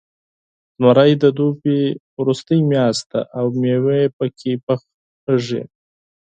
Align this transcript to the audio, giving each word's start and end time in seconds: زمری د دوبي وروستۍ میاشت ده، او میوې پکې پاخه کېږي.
زمری 0.77 1.13
د 1.23 1.25
دوبي 1.37 1.79
وروستۍ 2.19 2.59
میاشت 2.71 3.03
ده، 3.11 3.21
او 3.37 3.45
میوې 3.61 4.01
پکې 4.17 4.51
پاخه 4.65 4.87
کېږي. 5.23 5.61